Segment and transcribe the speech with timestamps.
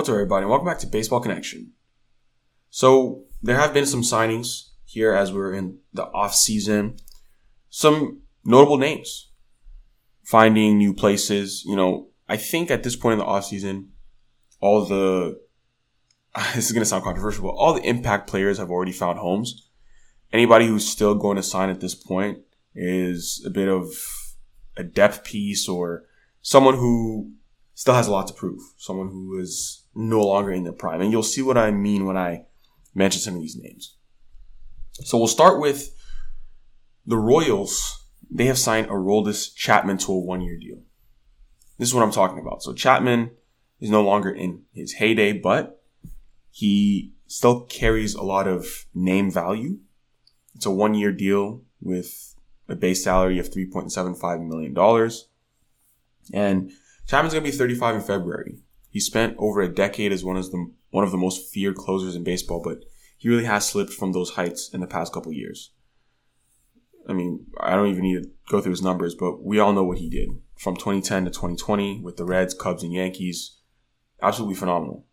[0.00, 0.46] What's up, everybody?
[0.46, 1.72] Welcome back to Baseball Connection.
[2.70, 6.96] So, there have been some signings here as we're in the off season.
[7.68, 9.28] Some notable names
[10.22, 11.64] finding new places.
[11.66, 13.90] You know, I think at this point in the off season,
[14.58, 15.38] all the
[16.54, 19.68] this is going to sound controversial, but all the impact players have already found homes.
[20.32, 22.38] Anybody who's still going to sign at this point
[22.74, 23.92] is a bit of
[24.78, 26.04] a depth piece or
[26.40, 27.32] someone who
[27.74, 28.62] still has a lot to prove.
[28.78, 31.00] Someone who is no longer in their prime.
[31.00, 32.44] And you'll see what I mean when I
[32.94, 33.96] mention some of these names.
[34.92, 35.94] So we'll start with
[37.06, 38.04] the Royals.
[38.30, 40.78] They have signed Aroldis Chapman to a one year deal.
[41.78, 42.62] This is what I'm talking about.
[42.62, 43.30] So Chapman
[43.80, 45.82] is no longer in his heyday, but
[46.50, 49.78] he still carries a lot of name value.
[50.54, 52.34] It's a one year deal with
[52.68, 55.10] a base salary of $3.75 million.
[56.32, 56.70] And
[57.08, 58.58] Chapman's going to be 35 in February.
[58.90, 62.16] He spent over a decade as one of the one of the most feared closers
[62.16, 62.84] in baseball, but
[63.16, 65.72] he really has slipped from those heights in the past couple years.
[67.08, 69.84] I mean, I don't even need to go through his numbers, but we all know
[69.84, 73.58] what he did from 2010 to 2020 with the Reds, Cubs, and Yankees.
[74.20, 75.06] Absolutely phenomenal.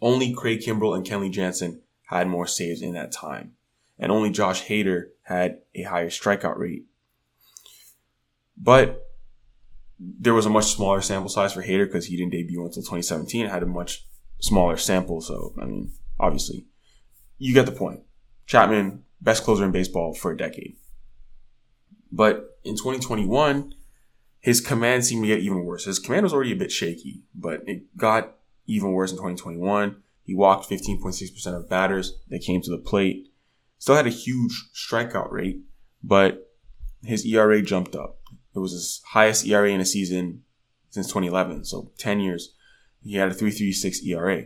[0.00, 3.52] Only Craig Kimbrel and Kenley Jansen had more saves in that time,
[3.98, 6.86] and only Josh Hader had a higher strikeout rate.
[8.56, 9.11] But
[10.18, 13.46] there was a much smaller sample size for Hader because he didn't debut until 2017.
[13.46, 14.06] It had a much
[14.40, 15.20] smaller sample.
[15.20, 16.66] So, I mean, obviously,
[17.38, 18.00] you get the point.
[18.46, 20.76] Chapman, best closer in baseball for a decade.
[22.10, 23.74] But in 2021,
[24.40, 25.84] his command seemed to get even worse.
[25.84, 28.34] His command was already a bit shaky, but it got
[28.66, 30.02] even worse in 2021.
[30.24, 33.28] He walked 15.6% of batters that came to the plate.
[33.78, 35.62] Still had a huge strikeout rate,
[36.02, 36.52] but
[37.02, 38.21] his ERA jumped up.
[38.54, 40.42] It was his highest ERA in a season
[40.90, 41.64] since 2011.
[41.64, 42.54] So 10 years.
[43.02, 44.44] He had a 3.36 ERA.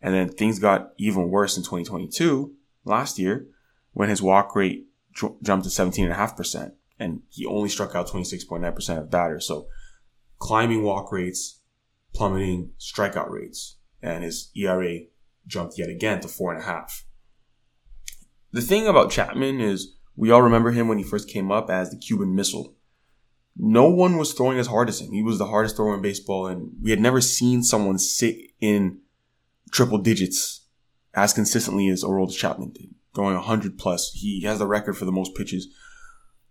[0.00, 2.54] And then things got even worse in 2022,
[2.84, 3.48] last year,
[3.92, 4.86] when his walk rate
[5.42, 6.72] jumped to 17.5%.
[7.00, 9.46] And he only struck out 26.9% of batters.
[9.46, 9.66] So
[10.38, 11.60] climbing walk rates,
[12.14, 13.76] plummeting strikeout rates.
[14.00, 15.00] And his ERA
[15.46, 17.02] jumped yet again to 4.5.
[18.52, 21.90] The thing about Chapman is we all remember him when he first came up as
[21.90, 22.74] the Cuban Missile
[23.58, 25.12] no one was throwing as hard as him.
[25.12, 29.00] He was the hardest thrower in baseball, and we had never seen someone sit in
[29.72, 30.66] triple digits
[31.14, 34.12] as consistently as Aroldis Chapman did, throwing 100 plus.
[34.12, 35.66] He has the record for the most pitches,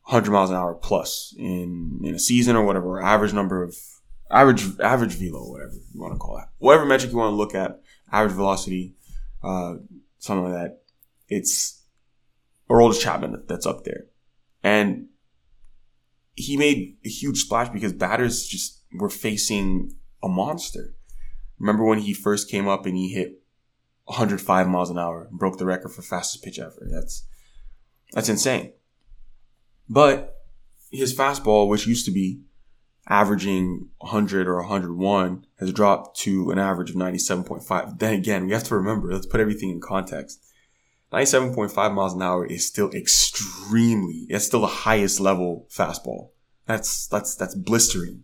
[0.03, 3.77] 100 miles an hour plus in in a season or whatever, average number of
[4.29, 7.55] average average velo, whatever you want to call that, whatever metric you want to look
[7.55, 7.81] at,
[8.11, 8.95] average velocity,
[9.43, 9.75] uh,
[10.19, 10.81] something like that.
[11.29, 11.83] It's
[12.69, 14.07] Aroldis Chapman that's up there,
[14.61, 15.07] and
[16.47, 19.93] he made a huge splash because batters just were facing
[20.23, 20.93] a monster.
[21.59, 23.41] Remember when he first came up and he hit
[24.05, 26.87] 105 miles an hour and broke the record for fastest pitch ever.
[26.89, 27.25] That's
[28.13, 28.71] that's insane.
[29.89, 30.35] But
[30.91, 32.41] his fastball, which used to be
[33.09, 37.99] averaging 100 or 101, has dropped to an average of 97.5.
[37.99, 40.43] Then again, we have to remember, let's put everything in context.
[41.11, 46.29] 97.5 miles an hour is still extremely, it's still the highest level fastball.
[46.67, 48.23] That's, that's, that's blistering.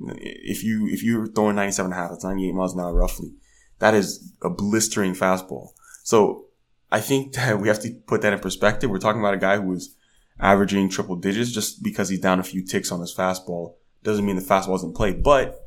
[0.00, 3.34] If you, if you're throwing 97 and a half, that's 98 miles an hour roughly.
[3.78, 5.70] That is a blistering fastball.
[6.02, 6.46] So
[6.90, 8.90] I think that we have to put that in perspective.
[8.90, 9.94] We're talking about a guy who is
[10.40, 14.36] averaging triple digits just because he's down a few ticks on his fastball doesn't mean
[14.36, 15.60] the fastball isn't play, but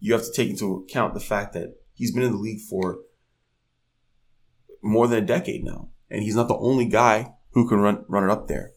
[0.00, 2.98] you have to take into account the fact that he's been in the league for
[4.82, 8.24] more than a decade now and he's not the only guy who can run run
[8.24, 8.72] it up there.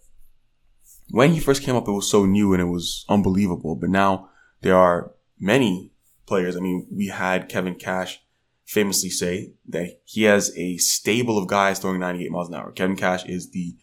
[1.12, 3.76] When he first came up, it was so new and it was unbelievable.
[3.76, 4.30] But now
[4.62, 5.92] there are many
[6.26, 6.56] players.
[6.56, 8.22] I mean, we had Kevin Cash
[8.66, 12.72] famously say that he has a stable of guys throwing 98 miles an hour.
[12.72, 13.76] Kevin Cash is the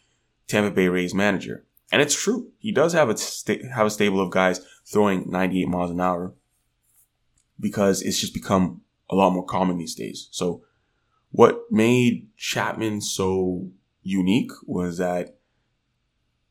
[0.47, 1.67] Tampa Bay Rays manager.
[1.91, 2.53] And it's true.
[2.59, 6.35] He does have a sta- have a stable of guys throwing 98 miles an hour
[7.59, 10.29] because it's just become a lot more common these days.
[10.31, 10.65] So
[11.31, 13.71] what made Chapman so
[14.03, 15.36] unique was that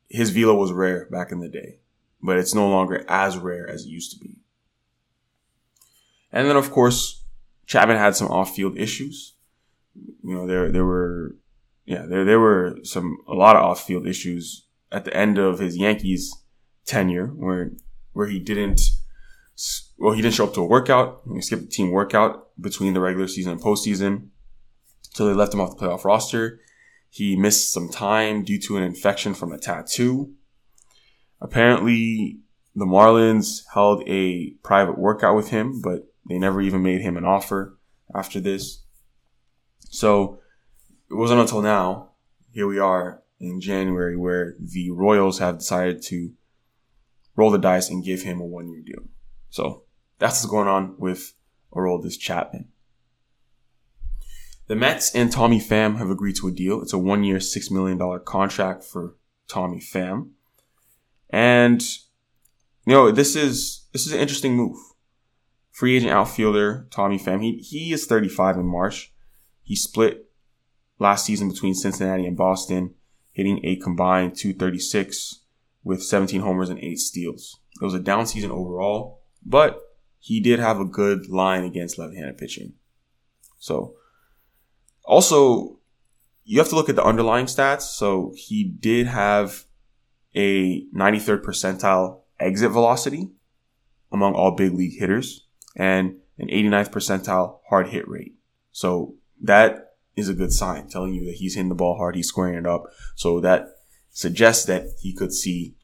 [0.10, 1.80] his velo was rare back in the day,
[2.22, 4.38] but it's no longer as rare as it used to be.
[6.31, 7.24] And then, of course,
[7.66, 9.36] Chapman had some off-field issues.
[9.96, 11.38] You know, there there were,
[11.86, 15.78] yeah, there there were some a lot of off-field issues at the end of his
[15.78, 16.36] Yankees
[16.86, 17.72] tenure, where
[18.13, 18.81] where he didn't,
[19.98, 21.22] well, he didn't show up to a workout.
[21.34, 24.28] He skipped the team workout between the regular season and postseason.
[25.13, 26.60] So they left him off the playoff roster.
[27.16, 30.34] He missed some time due to an infection from a tattoo.
[31.40, 32.40] Apparently,
[32.76, 37.24] the Marlins held a private workout with him, but they never even made him an
[37.24, 37.80] offer
[38.14, 38.84] after this.
[39.90, 40.42] So
[41.10, 42.10] it wasn't until now,
[42.52, 46.34] here we are in January, where the Royals have decided to
[47.38, 49.04] roll the dice and give him a one year deal.
[49.50, 49.84] So
[50.20, 51.34] that's what's going on with
[51.74, 52.68] Aroldis Chapman.
[54.68, 56.82] The Mets and Tommy Pham have agreed to a deal.
[56.82, 59.16] It's a one year, $6 million contract for
[59.48, 60.30] Tommy Pham.
[61.30, 61.82] And,
[62.86, 64.78] you know, this is, this is an interesting move.
[65.72, 69.14] Free agent outfielder Tommy Pham, he, he is 35 in March.
[69.62, 70.32] He split
[70.98, 72.96] last season between Cincinnati and Boston,
[73.32, 75.42] hitting a combined 236
[75.84, 77.60] with 17 homers and 8 steals.
[77.80, 79.82] It was a down season overall, but
[80.20, 82.74] he did have a good line against left-handed pitching.
[83.60, 83.96] So,
[85.06, 85.80] also,
[86.44, 87.81] you have to look at the underlying stats.
[87.81, 89.66] So he did have
[90.36, 93.30] a 93rd percentile exit velocity
[94.12, 98.36] among all big league hitters and an 89th percentile hard hit rate.
[98.72, 102.16] So that is a good sign telling you that he's hitting the ball hard.
[102.16, 102.86] He's squaring it up.
[103.16, 103.68] So that
[104.12, 105.75] suggests that he could see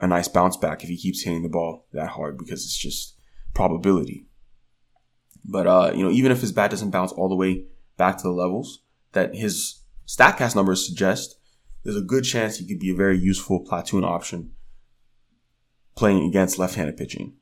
[0.00, 3.16] a nice bounce back if he keeps hitting the ball that hard because it's just
[3.54, 4.26] probability.
[5.44, 7.64] But, uh, you know, even if his bat doesn't bounce all the way
[7.98, 11.38] back to the levels that his StatCast numbers suggest,
[11.84, 14.52] there's a good chance he could be a very useful platoon option
[15.94, 17.34] playing against left-handed pitching.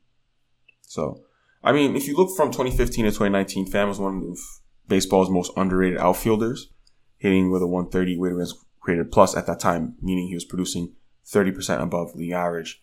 [0.81, 1.21] So,
[1.63, 4.39] I mean, if you look from 2015 to 2019, Pham was one of
[4.87, 6.69] baseball's most underrated outfielders,
[7.17, 10.93] hitting with a 130 weighted runs created plus at that time, meaning he was producing
[11.25, 12.81] 30% above league average.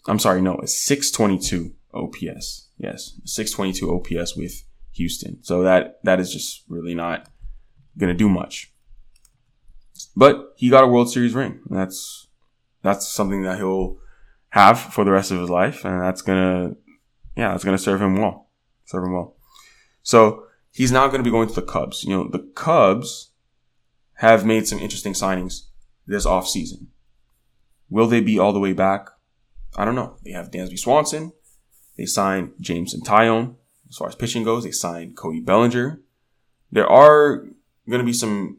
[0.06, 2.69] I'm sorry, no, it's 622 OPS.
[2.79, 4.62] Yes, 622 OPS with
[4.93, 5.43] Houston.
[5.43, 7.29] So that that is just really not
[7.99, 8.72] going to do much.
[10.14, 11.58] But he got a World Series ring.
[11.69, 12.25] That's
[12.86, 13.98] that's something that he'll
[14.50, 16.76] have for the rest of his life, and that's gonna,
[17.36, 18.48] yeah, that's gonna serve him well,
[18.84, 19.36] serve him well.
[20.02, 22.04] So he's now going to be going to the Cubs.
[22.04, 23.31] You know, the Cubs
[24.14, 25.62] have made some interesting signings
[26.06, 26.86] this offseason.
[27.88, 29.08] Will they be all the way back?
[29.74, 30.16] I don't know.
[30.22, 31.32] They have Dansby Swanson.
[31.96, 33.56] They signed Jameson Taillon.
[33.88, 36.02] As far as pitching goes, they signed Cody Bellinger.
[36.70, 37.38] There are
[37.88, 38.58] going to be some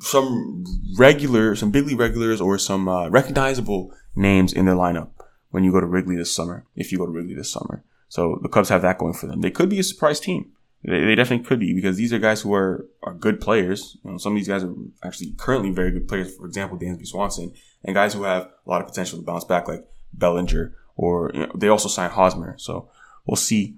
[0.00, 0.64] some
[0.96, 5.10] regular, some big league regulars or some uh, recognizable names in their lineup
[5.50, 7.84] when you go to Wrigley this summer, if you go to Wrigley this summer.
[8.08, 9.40] So the Cubs have that going for them.
[9.40, 10.52] They could be a surprise team.
[10.84, 13.98] They, they definitely could be because these are guys who are, are good players.
[14.04, 16.36] You know, some of these guys are actually currently very good players.
[16.36, 17.52] For example, Dansby Swanson
[17.84, 21.40] and guys who have a lot of potential to bounce back like Bellinger or you
[21.40, 22.56] know, they also signed Hosmer.
[22.58, 22.90] So
[23.26, 23.76] we'll see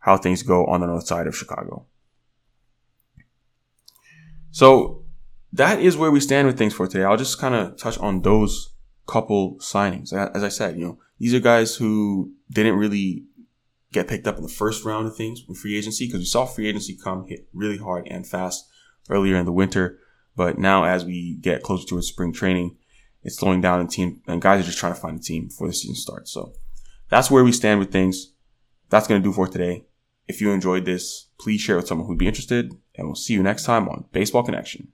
[0.00, 1.86] how things go on the north side of Chicago.
[4.50, 4.99] So
[5.52, 7.04] that is where we stand with things for today.
[7.04, 8.72] I'll just kind of touch on those
[9.06, 10.12] couple signings.
[10.12, 13.24] As I said, you know, these are guys who didn't really
[13.92, 16.46] get picked up in the first round of things with free agency because we saw
[16.46, 18.68] free agency come hit really hard and fast
[19.08, 19.98] earlier in the winter.
[20.36, 22.76] But now as we get closer to spring training,
[23.22, 25.66] it's slowing down the team and guys are just trying to find a team before
[25.66, 26.30] the season starts.
[26.30, 26.52] So
[27.08, 28.32] that's where we stand with things.
[28.88, 29.86] That's going to do for today.
[30.28, 33.42] If you enjoyed this, please share with someone who'd be interested and we'll see you
[33.42, 34.88] next time on Baseball Connection.